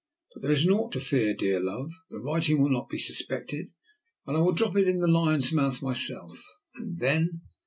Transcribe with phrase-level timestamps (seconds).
[0.33, 1.91] "But there is nought to fear, dear love.
[2.09, 3.69] The writing will not be suspected,
[4.25, 6.43] and I will drop it in the Lion's Mouth myself,
[6.73, 7.41] and then?"